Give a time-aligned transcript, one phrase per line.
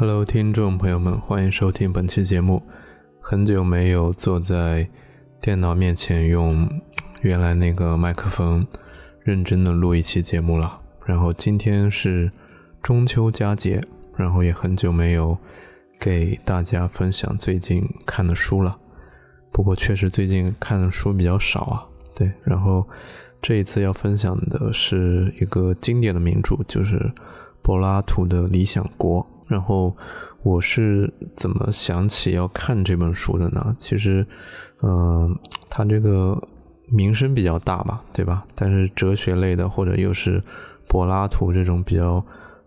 [0.00, 2.62] Hello，听众朋友们，欢迎收听本期节目。
[3.20, 4.88] 很久没有坐在
[5.42, 6.66] 电脑面前用
[7.20, 8.66] 原来那个麦克风
[9.22, 10.80] 认真的录一期节目了。
[11.04, 12.32] 然后今天是
[12.82, 13.78] 中秋佳节，
[14.16, 15.36] 然后也很久没有
[15.98, 18.78] 给大家分享最近看的书了。
[19.52, 21.84] 不过确实最近看的书比较少啊。
[22.16, 22.88] 对，然后
[23.42, 27.12] 这一次要分享的是一个经典的名著，就是
[27.60, 29.20] 柏拉图的《理想国》。
[29.50, 29.94] 然后
[30.44, 33.74] 我是怎么想起要看这本书的呢？
[33.76, 34.24] 其实，
[34.80, 35.36] 嗯，
[35.68, 36.40] 它这个
[36.86, 38.46] 名声比较大嘛，对吧？
[38.54, 40.40] 但是哲学类的或者又是
[40.88, 42.24] 柏拉图这种比较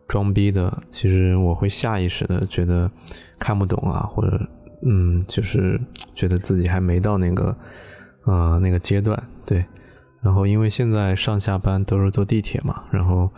[0.10, 2.92] 装逼的，其实我会下意识的觉得
[3.40, 4.40] 看不懂啊，或者
[4.86, 5.80] 嗯，就是
[6.14, 7.56] 觉得自己还没到那个
[8.26, 9.64] 呃那个阶段，对。
[10.22, 13.30] 然后因为现在上下班都是坐地铁嘛，然后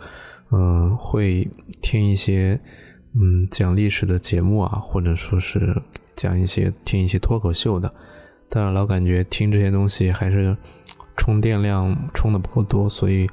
[0.50, 1.48] 嗯，会
[1.80, 2.60] 听一些。
[3.18, 5.80] 嗯，讲历史的节目啊，或者说是
[6.14, 7.90] 讲一些听一些脱口秀的，
[8.50, 10.54] 但是老感觉听这些东西还是
[11.16, 13.26] 充电量充的不够多，所以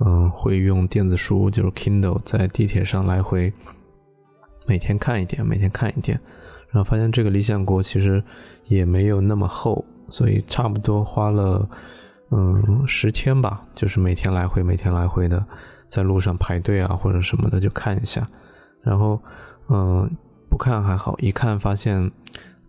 [0.00, 3.52] 嗯，会用电子书，就是 Kindle，在地铁上来回
[4.66, 6.18] 每天看一点，每天看一点，
[6.70, 8.20] 然后发现这个《理想国》其实
[8.66, 11.68] 也没有那么厚，所以差不多花了
[12.30, 15.46] 嗯十天吧，就是每天来回，每天来回的
[15.88, 18.28] 在路上排队啊或者什么的就看一下。
[18.82, 19.20] 然后，
[19.68, 20.10] 嗯，
[20.48, 22.10] 不看还好，一看发现，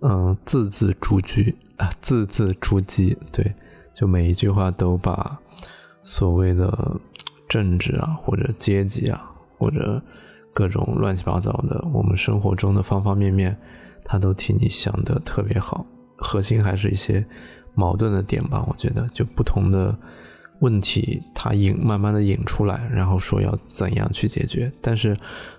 [0.01, 3.53] 嗯，字字珠玑啊，字字珠玑，对，
[3.93, 5.39] 就每一句话都把
[6.03, 6.99] 所谓的
[7.47, 10.01] 政治啊，或者阶级啊，或者
[10.53, 13.57] 各种乱七八糟的我们生活中的方方面面，
[14.03, 15.85] 他都替你想的特别好。
[16.17, 17.25] 核心还是一些
[17.73, 19.97] 矛盾的点吧，我觉得就不同的。
[20.61, 24.71] 问题他引慢慢的引出来，然后说要怎样去解决。
[24.79, 25.15] 但是，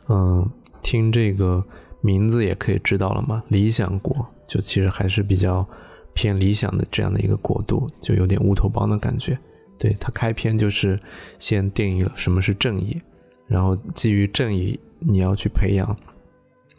[0.08, 0.48] 嗯，
[0.80, 1.64] 听这个
[2.00, 5.66] 名字也可以知道了嘛，理想国就其实还是比较
[6.14, 9.38] 偏理想的这样的一个国度，就有点乌托邦的感觉。
[9.78, 11.00] 对他开篇就是
[11.38, 13.00] 先定义了什么是正义，
[13.46, 15.96] 然后基于正义，你要去培养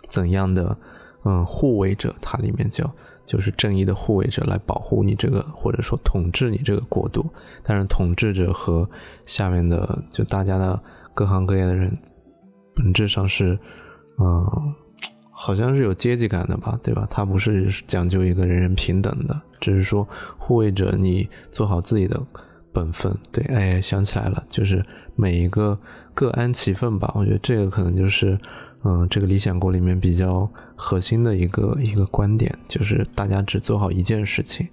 [0.07, 0.77] 怎样的
[1.25, 2.89] 嗯护卫者，它里面叫。
[3.25, 7.29] 就是正义的护卫者来保护你这个，或者说统治你这个国度。
[7.63, 8.89] 但是统治者和
[9.25, 10.79] 下面的就大家的
[11.13, 11.97] 各行各业的人，
[12.75, 13.57] 本质上是，
[14.19, 14.75] 嗯，
[15.31, 17.07] 好像是有阶级感的吧，对吧？
[17.09, 20.07] 他不是讲究一个人人平等的，只是说
[20.37, 22.19] 护卫者你做好自己的
[22.71, 23.15] 本分。
[23.31, 24.85] 对，哎，想起来了，就是
[25.15, 25.79] 每一个
[26.13, 27.11] 各安其分吧。
[27.15, 28.37] 我觉得这个可能就是。
[28.85, 34.67] 嗯，这个理想国里面比较核心的一个一个观点，就是大家只做好一件事情，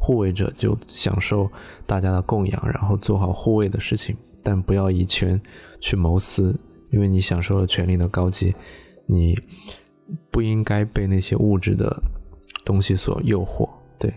[0.00, 1.48] 护卫者就享受
[1.86, 5.40] 大家的供养，然后做好护卫的事情，但不要以权
[5.80, 6.60] 去谋私，
[6.90, 8.52] 因为你享受了权力的高级，
[9.06, 9.38] 你
[10.32, 12.02] 不应该被那些物质的
[12.64, 13.70] 东西所诱惑。
[13.96, 14.12] 对，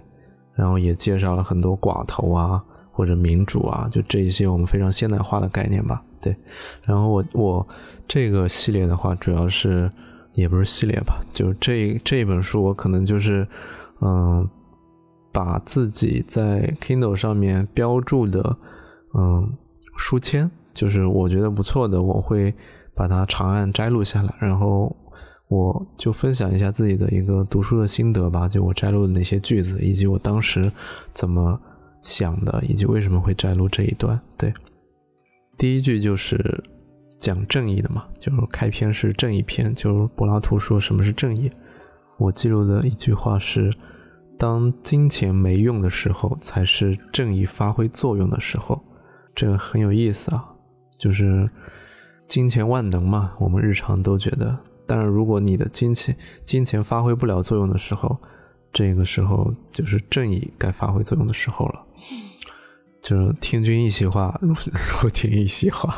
[0.55, 6.03] 然后也介绍了很多寡头啊，或者民主啊，就这一些我们非常现代化的概念吧。
[6.25, 6.35] 对，
[6.81, 7.67] 然后我我
[8.07, 9.91] 这个系列的话，主要是
[10.33, 13.47] 也不是系列吧，就这这一本书，我可能就是
[14.01, 14.49] 嗯，
[15.31, 18.57] 把自己在 Kindle 上面标注的
[19.13, 19.55] 嗯
[19.97, 22.51] 书签，就是我觉得不错的，我会
[22.95, 24.95] 把它长按摘录下来，然后
[25.47, 30.71] 我就分享一下自己的一个读书的心得吧，就我摘录的那些句子，以及我当时
[31.13, 31.61] 怎么
[32.01, 34.51] 想的，以及为什么会摘录这一段，对。
[35.57, 36.63] 第一句就是
[37.17, 41.51] 讲正义的嘛，就是开篇是正义篇，就是柏拉图说什么是正义。
[42.17, 43.71] 我记录的一句话是：
[44.37, 48.83] 当金钱没用的时候，才是正义发挥作用的时候。
[49.33, 50.45] 这个很有意思啊，
[50.97, 51.49] 就是
[52.27, 54.57] 金钱万能嘛，我们日常都觉得。
[54.87, 58.17] 但是如果你的金钱金钱发挥不了作用的时候，
[58.71, 61.85] 这个时候就是正义该发挥作用的时候了。
[63.05, 65.95] 就是听君一席话，如听一席话。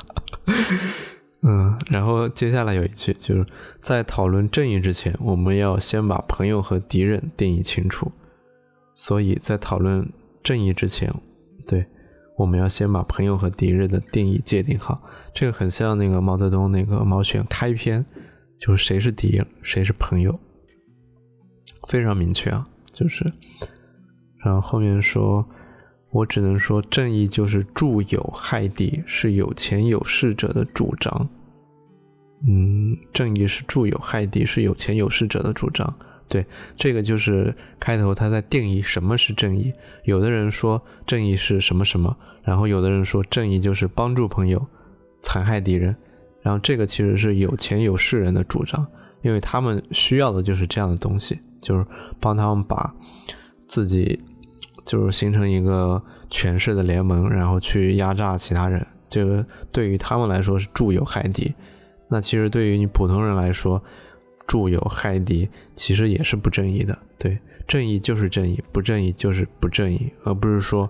[1.41, 3.45] 嗯，然后接下来有一句，就是
[3.81, 8.11] 在讨论正义之前，我们要先把朋友和敌人定义清楚。
[8.93, 10.05] 所以在讨论
[10.43, 11.09] 正义之前，
[11.65, 11.85] 对，
[12.37, 15.01] 我们要先把朋友和敌人的定义界定好。
[15.33, 18.05] 这个很像那个毛泽东那个毛选开篇，
[18.59, 20.37] 就是谁是敌人，谁是朋友，
[21.87, 22.67] 非常明确啊。
[22.91, 23.23] 就是，
[24.43, 25.47] 然后后面说。
[26.17, 31.29] 我只能说，正义就是助有害敌，是有钱有势者的主张。
[32.47, 35.93] 嗯，正义是助有害敌，是有钱有势者的主张。
[36.27, 36.43] 对，
[36.75, 39.71] 这个就是开头他在定义什么是正义。
[40.05, 44.65] 有的人说正义是什么什么，然后有的人说正义就是帮助朋友，
[45.21, 45.95] 残害敌人。
[46.41, 48.87] 然后这个其实是有钱有势人的主张，
[49.21, 51.85] 因为他们需要的就是这样的东西，就是
[52.19, 52.91] 帮他们把
[53.67, 54.19] 自己
[54.87, 58.87] 就是形成一个权势的联盟，然后去压榨其他人。
[59.09, 61.53] 这个对于他们来说是助友害敌。
[62.07, 63.83] 那其实对于你普通人来说，
[64.47, 66.97] 助友害敌其实也是不正义的。
[67.19, 67.37] 对，
[67.67, 70.89] 正义就是正义，不正义就是不正义，而不是说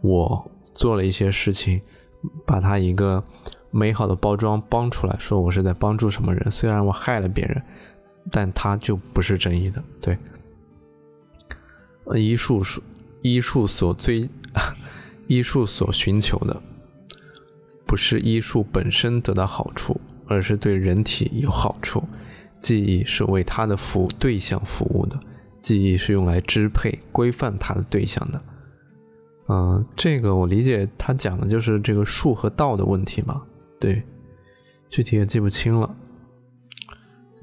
[0.00, 1.82] 我做了一些事情，
[2.46, 3.22] 把它一个
[3.70, 6.50] 美好的包装帮出来，说我是在帮助什么人。
[6.50, 7.62] 虽然我害了别人，
[8.30, 9.84] 但他就不是正义的。
[10.00, 10.16] 对，
[12.14, 12.82] 医术所
[13.24, 14.30] 医术所追，
[15.26, 16.62] 医术所寻求的，
[17.84, 20.00] 不是医术本身得到好处。
[20.26, 22.02] 而是对人体有好处，
[22.58, 25.20] 记忆是为他的服务对象服务的，
[25.60, 28.40] 记忆是用来支配、规范他的对象的。
[29.48, 33.42] 嗯，这个我理解，他讲的就是这个术和道的问题嘛。
[33.78, 34.02] 对，
[34.88, 35.94] 具体也记不清了。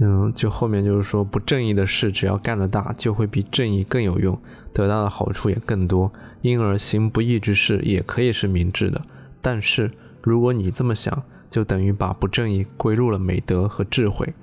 [0.04, 4.36] 嗯，就后面就是说，不正义的事只要干得大，就会比正义更有用，
[4.74, 6.12] 得到的好处也更多。
[6.42, 9.00] 因而行不义之事也可以是明智的。
[9.44, 9.92] 但是
[10.24, 14.34] 如果你这么想，就等于把不正义归入了美德和智慧，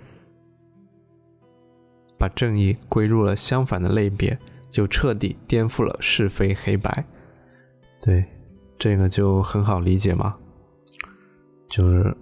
[2.17, 4.39] 把正义归入了相反的类别，
[4.71, 7.05] 就彻底颠覆了是非黑白。
[8.01, 8.25] 对，
[8.79, 10.37] 这个就很好理解嘛。
[11.67, 12.17] 就是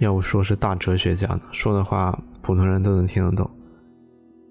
[0.00, 3.48] 要不说是大哲学家呢，说的话普通人都能听得懂。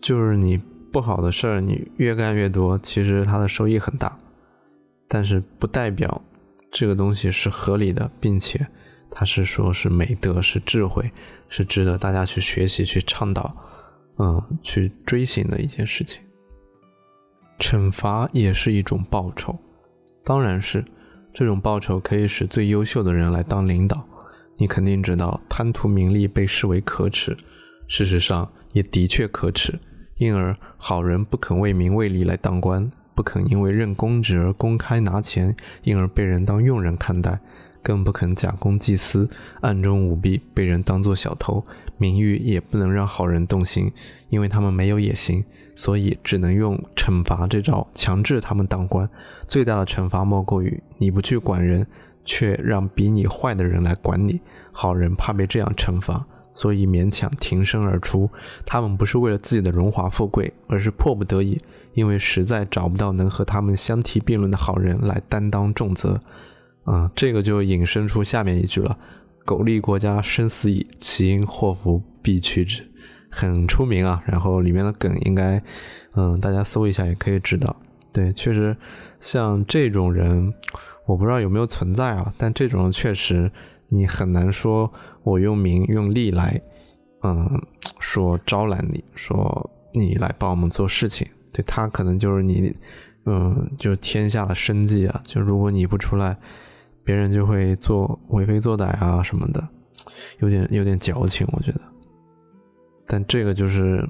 [0.02, 0.58] 就是你
[0.92, 4.18] 不好的事儿，你越干越多，其实它的收益很大，
[5.08, 6.22] 但是不代表
[6.72, 8.66] 这个东西是合理的，并且。
[9.12, 11.12] 他是说，是美德，是智慧，
[11.48, 13.52] 是值得大家去学习、去倡导，
[14.20, 16.22] 嗯，去追寻的一件事情。
[17.58, 19.58] 惩罚也是一种报酬，
[20.24, 20.86] 当然是
[21.34, 24.08] 这种报酬可以使最优秀的人来当领导。
[24.60, 27.36] 你肯定知道，贪图名利被视为可耻，
[27.88, 29.80] 事实上也的确可耻。
[30.18, 37.40] 因而，好人不肯为名为利来当官，不肯因为任公职而公开拿钱，因而被人当佣人看待。
[37.82, 39.30] 更不肯假公济私，
[39.62, 41.64] 暗中舞弊，被人当作小偷。
[41.98, 43.90] 名誉也不能让好人动心，
[44.28, 45.46] 因为他们没有野心，
[45.76, 49.10] 所以只能用惩罚这招强制他们当官。
[49.48, 51.88] 最大的惩罚莫过于你不去管人，
[52.30, 54.40] 却让比你坏的人来管你。
[54.72, 56.24] 好人怕被这样惩罚，
[56.54, 58.30] 所以勉强挺身而出。
[58.68, 61.60] 他们不是为了自己的荣华富贵，而是迫不得已，
[61.96, 66.22] 因为实在找不到能和他们相提并论的好人来担当重责。
[66.84, 68.96] 啊，这个就引申出下面一句了
[69.44, 72.88] ：“苟利国家生死以，其因祸福必趋之。”
[73.32, 74.22] 很出名啊。
[74.28, 75.62] 然后里面的梗应该，
[76.14, 77.76] 嗯，大家搜一下也可以知道。
[78.12, 78.76] 对，确实
[79.20, 80.54] 像这种人，
[81.06, 82.34] 我不知道有没有存在啊。
[82.38, 83.52] 但这种人确实，
[83.88, 84.92] 你很难说
[85.24, 86.62] 我用名用利来，
[87.24, 87.62] 嗯，
[88.00, 91.28] 说招揽你，说你来帮我们做事情。
[91.52, 92.76] 对他可能就是你，
[93.26, 95.22] 嗯，就是天下的生计啊。
[95.26, 96.38] 就如果你不出来。
[97.02, 99.68] 别人就会做为非作歹啊什么的，
[100.42, 101.82] 有点有点矫情，我觉得。
[103.08, 104.08] 但这个就是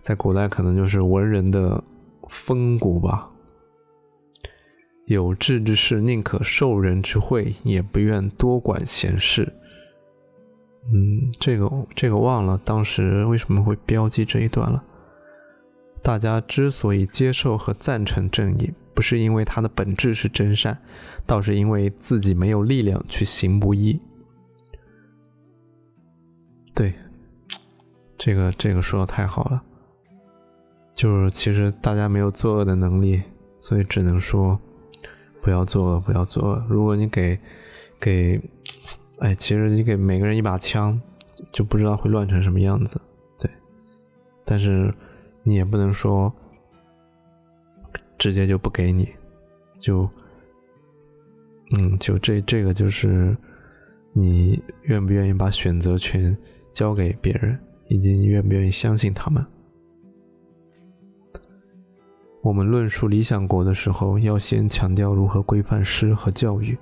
[0.00, 1.82] 在古代可能就是文人的
[2.28, 3.28] 风骨吧。
[5.06, 9.52] 有志之士宁可受人之惠，也不愿多管闲事。
[10.84, 14.84] 嗯，这个这个忘了当时为什么会标记这一段了。
[16.02, 18.72] 大家之所以接受和赞成正义。
[18.94, 20.78] 不是因为它的本质是真善，
[21.26, 24.00] 倒是因为自己没有力量去行不义。
[26.74, 26.94] 对，
[28.16, 29.62] 这个这个说的太好了，
[30.94, 33.22] 就是其实大家没有作恶的能力，
[33.60, 34.58] 所以只能说
[35.46, 36.66] 不要作恶，不要作恶。
[36.68, 37.38] 如果你给
[38.00, 38.40] 给，
[39.20, 41.00] 哎，其实你给每个人一把枪，
[41.52, 43.00] 就不知道会乱成什么样子。
[43.38, 43.48] 对，
[44.44, 44.92] 但是
[45.44, 46.34] 你也不能说。
[48.18, 49.08] 直接就不给你，
[49.78, 50.08] 就，
[51.76, 53.36] 嗯，就这这个就是
[54.14, 56.36] 你愿不愿意把选择权
[56.72, 57.56] 交给别人，
[57.88, 59.46] 以及你愿不愿意相信他们。
[62.46, 66.78] 我们论述理想国的时候，要先强调如何规范诗和教育，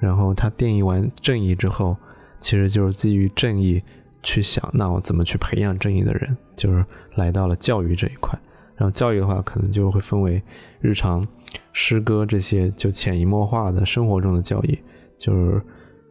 [0.00, 1.96] 然后他定义完正义之后，
[2.40, 3.80] 其实就是基于正义
[4.20, 8.36] 去想，那我怎么去培养正义的人，就是来到了教育这一块。
[8.74, 10.42] 然后教育的话，可能就会分为
[10.80, 11.24] 日常
[11.72, 14.76] 诗歌这些，就潜移默化的生活中的教育，
[15.20, 15.62] 就是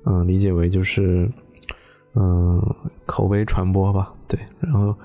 [0.06, 1.30] 嗯，理解为就是
[2.16, 2.64] 嗯，
[3.06, 4.40] 口碑传播吧，对。
[4.62, 4.96] 然后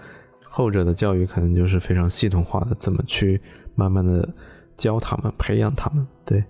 [0.48, 3.40] 后者的教育可能就是非常系统化的，怎么去
[3.74, 4.28] 慢慢的
[4.76, 6.44] 教他们、培养他们，对。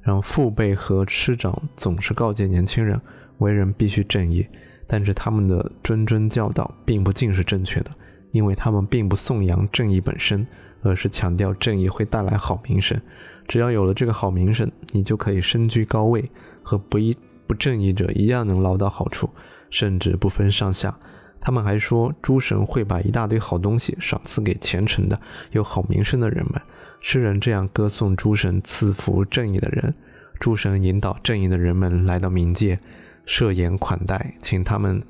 [0.00, 2.98] 然后父辈和师长总是告诫年轻人，
[3.38, 4.46] 为人必须正义，
[4.86, 7.90] 但是他们的谆谆教导并不尽是正确的，
[8.32, 10.46] 因为他们并不颂扬正义本身，
[10.82, 12.98] 而是强调正义会带来好名声。
[13.46, 16.30] 只要有了这个好名声，你就可以身居高位，
[16.62, 19.28] 和不义不正义者一样能捞到好处，
[19.68, 20.98] 甚至不分上下。
[21.40, 25.20] 他们还说，诸神会把一大堆好东西赏赐给虔诚的、
[25.52, 26.60] 有好名声的人们。
[27.00, 29.94] 诗人这样歌颂诸神赐福正义的人，
[30.40, 32.80] 诸神引导正义的人们来到冥界，
[33.24, 35.02] 设宴款待，请他们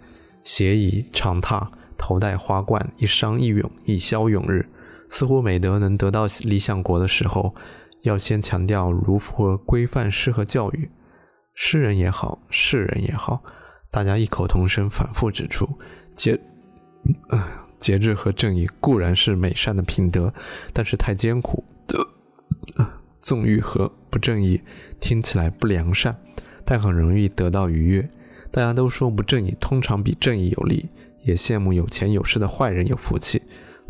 [0.45, 4.69] 携以长榻，头戴花冠，一觞一咏，一消永日。
[5.09, 7.55] 似乎美德能得到理想国的时候，
[8.03, 10.91] 要先强调如何规范诗和教育。
[11.55, 13.43] 诗人也好，世人也好，
[13.91, 15.79] 大家异口同声，反复指出。
[16.19, 16.39] 节，
[17.79, 20.35] 节制和正义固然是美善的品德，
[20.73, 21.65] 但是太艰苦。
[23.21, 24.61] 纵欲和不正义
[25.01, 26.17] 听起来不良善，
[26.65, 28.11] 但很容易得到愉悦。
[28.51, 30.89] 大家都说不正义通常比正义有利，
[31.23, 33.43] 也羡慕有钱有势的坏人有福气。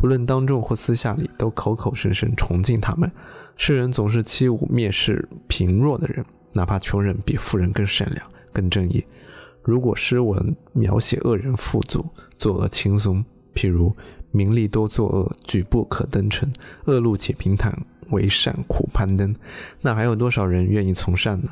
[0.03, 3.11] 无论当众或私下里，都口口声声崇敬他们。
[3.57, 9.05] 世人总是欺侮蔑视贫弱的人，哪怕穷人比富人更善良、更正义。
[9.69, 12.03] 如果诗文描写恶人富足，
[12.39, 13.23] 作恶轻松，
[13.55, 13.95] 譬如
[14.31, 16.49] 名利多作恶，举步可登城；
[16.87, 19.35] 恶路且平坦，为善苦攀登，
[19.83, 21.51] 那还有多少人愿意从善呢？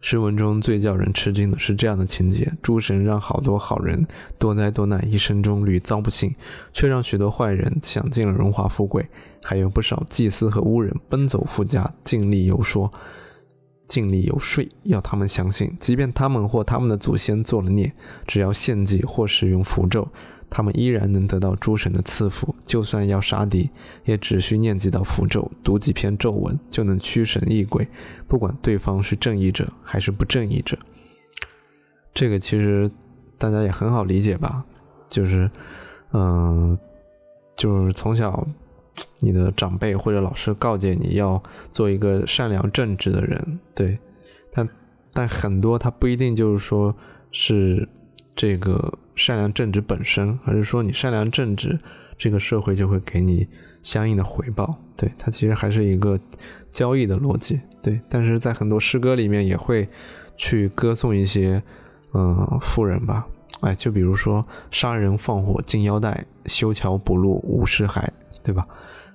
[0.00, 4.06] 诗文中最叫人吃惊的是这样的情节：诸神让好多好人
[4.38, 6.32] 多灾多难，一生中屡遭不幸，
[6.72, 9.02] 却让许多坏人享尽了荣华富贵；
[9.42, 12.92] 还有不少祭司和巫人奔走富家，尽力游说。
[13.92, 17.92] 尽力游说，要他们相信，即便他们或他们的祖先做了孽，
[18.26, 20.08] 只要献祭或使用符咒，
[20.48, 22.54] 他们依然能得到诸神的赐福。
[22.64, 23.68] 就算要杀敌，
[24.06, 27.86] 也只需念几道符咒，读几篇咒文，就能驱神役鬼，
[28.26, 30.78] 不管对方是正义者还是不正义者。
[32.14, 32.90] 这个其实
[33.36, 34.64] 大家也很好理解吧？
[35.06, 35.50] 就是，
[36.14, 36.78] 嗯，
[37.54, 38.48] 就是从小。
[39.22, 43.96] 你的长辈或者老师告诫你要做一个善良正直的人，对，
[44.52, 44.68] 但
[45.12, 46.94] 但很多他不一定就是说
[47.30, 47.88] 是
[48.34, 51.78] 这个善良正直本身，而是说你善良正直，
[52.18, 53.46] 这个社会就会给你
[53.82, 56.18] 相应的回报，对，它其实还是一个
[56.70, 59.88] 交易的逻辑，对，但是在很多诗歌里面也会
[60.36, 61.62] 去歌颂一些
[62.14, 63.26] 嗯富人吧，
[63.60, 68.08] 哎，就比如说杀人放火金腰带，修桥补路无尸骸，
[68.42, 68.66] 对吧？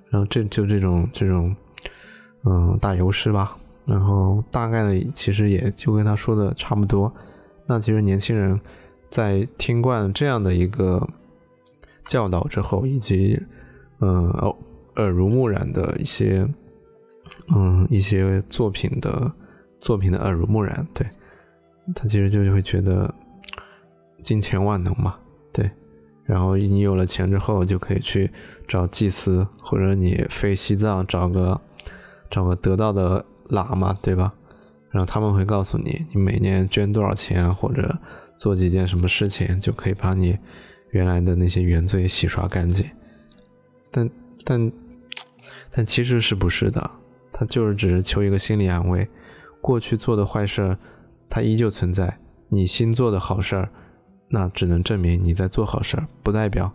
[0.10, 1.56] 然后这就这种这种，
[2.46, 3.58] 嗯，打油诗吧。
[3.88, 7.14] 然后大概的其实也就跟他说的差不多。
[7.66, 8.60] 那其实年轻人
[9.10, 11.08] 在听惯这样的一个
[12.06, 13.42] 教导之后，以及
[14.00, 14.30] 嗯
[14.96, 16.48] 耳濡目染的一些
[17.56, 19.32] 嗯一些作品的
[19.80, 21.08] 作品的耳濡目染，对
[21.96, 23.14] 他其实就会觉得
[24.22, 25.16] 金钱万能嘛，
[25.54, 25.70] 对。
[26.28, 28.30] 然后你有了钱之后，就可以去
[28.68, 31.60] 找祭司，或者你飞西藏找个
[32.30, 34.34] 找个得道的喇嘛，对吧？
[34.92, 37.98] 然后他们会告诉你，你每年捐多少钱，或者
[38.38, 40.38] 做几件什么事情，就可以把你
[40.92, 42.86] 原来的那些原罪洗刷干净。
[43.90, 44.10] 但
[44.44, 44.72] 但
[45.72, 46.92] 但其实是不是的？
[47.32, 49.08] 他就是只是求一个心理安慰。
[49.62, 50.78] 过去做的坏事儿，
[51.30, 52.18] 它依旧存在；
[52.50, 53.70] 你新做的好事儿。
[54.30, 56.74] 那只能证明你在做好事儿，不代表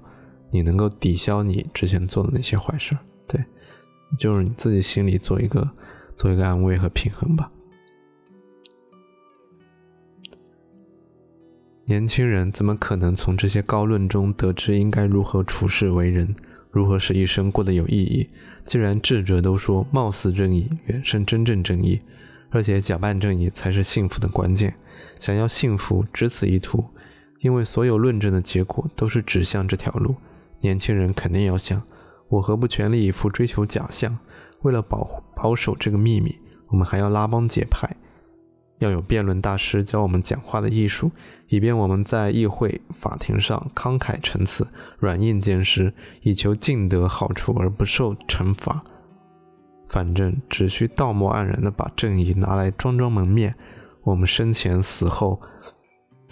[0.50, 2.98] 你能够抵消你之前做的那些坏事儿。
[3.26, 3.44] 对，
[4.18, 5.70] 就是你自己心里做一个
[6.16, 7.50] 做一个安慰和平衡吧。
[11.86, 16.34] 年轻人怎么可能从这些高论中得知应该如何处世为人，
[16.70, 18.30] 如何使一生过得有意义？
[18.64, 22.00] 既然智者都说貌似正义远胜真正正义，
[22.50, 24.74] 而且假扮正义才是幸福的关键，
[25.20, 26.82] 想要幸福，只此一途。
[27.42, 30.14] 因为所有论证的结果都是指向这条路，
[30.60, 31.82] 年轻人肯定要想：
[32.28, 34.18] 我何不全力以赴追求假象？
[34.62, 37.96] 为了保保守这个秘密，我们还要拉帮结派，
[38.78, 41.10] 要有辩论大师教我们讲话的艺术，
[41.48, 44.68] 以便我们在议会、法庭上慷慨陈词、
[44.98, 48.84] 软硬兼施，以求尽得好处而不受惩罚。
[49.88, 53.56] 反正只需道貌岸然地把正义拿来装装门面，
[54.04, 55.42] 我们生前死后。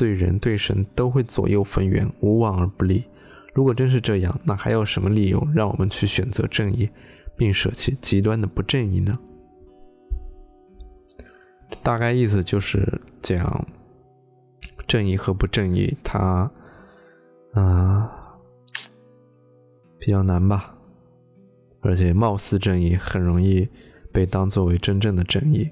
[0.01, 3.05] 对人对神都会左右逢源，无往而不利。
[3.53, 6.89] 如果真是这样，那还有什么理由让我们去选择正义，
[7.37, 9.19] 并舍弃极端的不正义呢？
[11.83, 13.67] 大概意思就是讲，
[14.89, 16.51] 正义和不正义，它，
[17.53, 18.11] 啊，
[19.99, 20.75] 比较难吧。
[21.83, 23.69] 而且，貌似正义很容易
[24.11, 25.71] 被当作为真正的正义，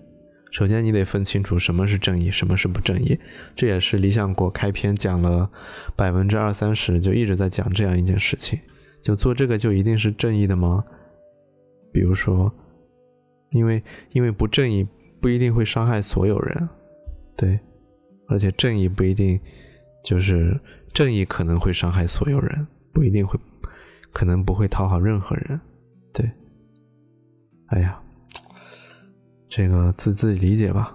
[0.50, 3.18] 首先，你得分清楚什么是正义，什么是不正义。
[3.54, 5.50] 这也是理想国开篇讲了
[5.94, 8.58] 百分之二三十，就一直在讲这样一件事情：
[9.02, 10.82] 就做这个就一定是正义的吗？
[11.92, 12.50] 比如说，
[13.50, 14.86] 因为因为不正义
[15.20, 16.68] 不一定会伤害所有人，
[17.36, 17.60] 对，
[18.28, 19.38] 而且正义不一定
[20.02, 20.58] 就是
[20.94, 23.38] 正义，可能会伤害所有人，不一定会，
[24.12, 25.60] 可能不会讨好任何人，
[26.12, 26.30] 对。
[27.66, 28.02] 哎呀。
[29.48, 30.94] 这个自自己理解吧。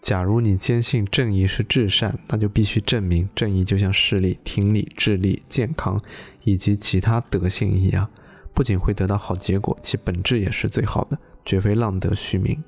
[0.00, 6.00] 假如你坚信正义是至善，那就必须证明正义就像视力、听力、智力、健康
[6.44, 8.08] 以及其他德性一样，
[8.54, 12.62] 不仅会得到好结果，其本质也是最好的，绝非浪得虚名。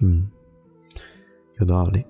[0.00, 0.28] 嗯，
[1.60, 2.04] 有道理。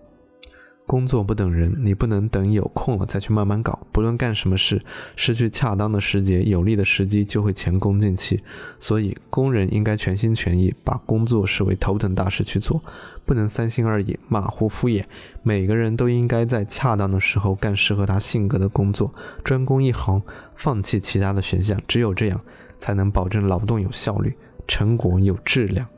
[0.86, 3.86] 工作不等人，你不能等有空了再去慢慢搞。
[3.90, 4.80] 不论干什么事，
[5.16, 8.42] 失去恰当的时节、有利的时机，就会前功尽弃。
[8.78, 12.82] 所以，工人应该全心全意把工作视为头等大事去做，
[13.24, 15.04] 不能三心二意、马虎敷衍。
[15.42, 19.12] 每个人都应该在恰当的时候干适合他性格的工作，
[19.42, 20.20] 专攻一行，
[20.54, 21.80] 放弃其他的选项。
[21.88, 22.38] 只有这样，
[22.78, 24.36] 才能保证劳动有效率，
[24.68, 25.88] 成果有质量。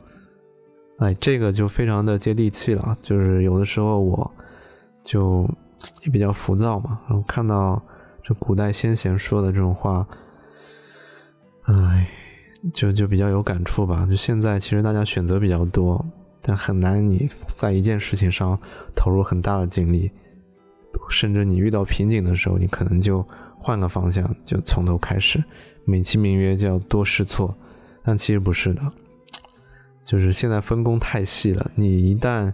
[0.99, 2.97] 哎，这个就非常的接地气了。
[3.01, 4.31] 就是有的时候我。
[5.07, 5.49] 就
[6.03, 7.81] 也比较浮躁嘛，然后看到
[8.21, 10.05] 这古代先贤说的这种话，
[11.61, 12.05] 哎，
[12.73, 14.05] 就就比较有感触吧。
[14.09, 16.05] 就现在其实大家选择比较多，
[16.41, 18.59] 但很难你在一件事情上
[18.93, 20.11] 投入很大的精力，
[21.09, 23.25] 甚至你遇到瓶颈的时候，你可能就
[23.57, 25.41] 换个方向，就从头开始。
[25.85, 27.55] 美其名曰叫多试错，
[28.03, 28.81] 但其实不是的，
[30.03, 32.53] 就是现在分工太细了，你一旦。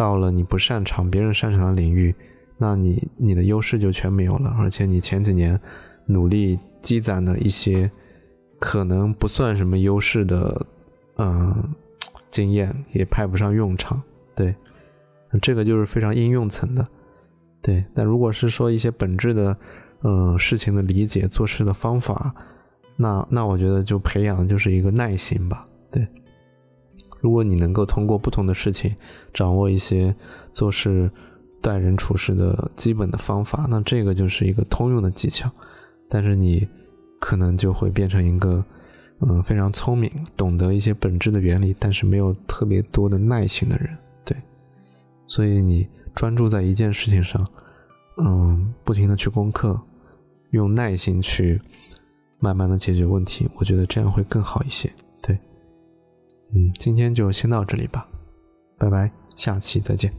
[0.00, 2.14] 到了你不擅长、别人擅长的领域，
[2.56, 4.48] 那你你的优势就全没有了。
[4.58, 5.60] 而且你前几年
[6.06, 7.90] 努力积攒的一些
[8.58, 10.66] 可能不算什么优势的，
[11.18, 11.74] 嗯，
[12.30, 14.02] 经验也派不上用场。
[14.34, 14.54] 对，
[15.42, 16.88] 这个就是非常应用层的。
[17.60, 19.54] 对，但如果是说一些本质的，
[20.02, 22.34] 嗯，事情的理解、做事的方法，
[22.96, 25.68] 那那我觉得就培养的就是一个耐心吧。
[25.90, 26.08] 对。
[27.20, 28.94] 如果你能够通过不同的事情
[29.32, 30.14] 掌握一些
[30.52, 31.10] 做事、
[31.60, 35.50] 待人处事的基本的方法，那这个就是一个通用的技巧。
[36.08, 36.66] 但是你
[37.20, 38.64] 可能就会变成一个
[39.20, 43.96] 嗯非常聪明、懂得一些本质的原理，但是没有特别多的耐心的人。
[44.24, 44.36] 对，
[45.26, 47.46] 所以你专注在一件事情上，
[48.16, 49.80] 嗯，不停的去攻克，
[50.50, 51.60] 用耐心去
[52.38, 54.90] 慢慢的解决问题，我觉得这样会更好一些。
[56.52, 58.08] 嗯，今天就先到这里吧，
[58.78, 60.12] 拜拜，下期再见。